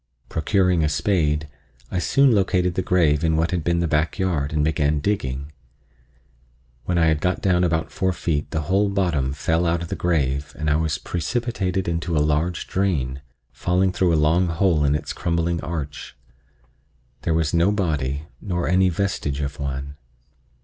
[0.29, 1.47] Procuring a spade,
[1.91, 5.51] I soon located the grave in what had been the backyard and began digging.
[6.85, 9.95] When I had got down about four feet the whole bottom fell out of the
[9.95, 14.95] grave and I was precipitated into a large drain, falling through a long hole in
[14.95, 16.17] its crumbling arch.
[17.21, 19.97] There was no body, nor any vestige of one.